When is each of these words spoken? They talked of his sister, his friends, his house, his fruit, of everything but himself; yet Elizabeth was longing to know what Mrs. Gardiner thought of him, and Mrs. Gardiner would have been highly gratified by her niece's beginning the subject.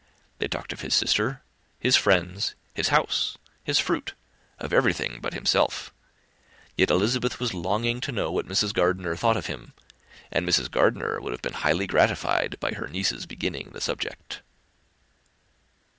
They 0.39 0.47
talked 0.47 0.73
of 0.73 0.81
his 0.81 0.95
sister, 0.95 1.43
his 1.77 1.95
friends, 1.95 2.55
his 2.73 2.87
house, 2.87 3.37
his 3.63 3.77
fruit, 3.77 4.15
of 4.57 4.73
everything 4.73 5.19
but 5.21 5.35
himself; 5.35 5.93
yet 6.75 6.89
Elizabeth 6.89 7.39
was 7.39 7.53
longing 7.53 8.01
to 8.01 8.11
know 8.11 8.31
what 8.31 8.47
Mrs. 8.47 8.73
Gardiner 8.73 9.15
thought 9.15 9.37
of 9.37 9.45
him, 9.45 9.73
and 10.31 10.49
Mrs. 10.49 10.71
Gardiner 10.71 11.21
would 11.21 11.33
have 11.33 11.43
been 11.43 11.53
highly 11.53 11.85
gratified 11.85 12.59
by 12.59 12.71
her 12.71 12.87
niece's 12.87 13.27
beginning 13.27 13.73
the 13.73 13.79
subject. 13.79 14.41